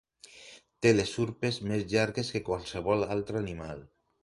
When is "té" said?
0.85-0.93